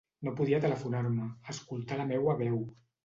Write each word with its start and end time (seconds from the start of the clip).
No 0.27 0.31
podia 0.37 0.61
telefonar-me, 0.63 1.27
escoltar 1.55 2.01
la 2.01 2.09
meua 2.13 2.37
veu. 2.41 2.59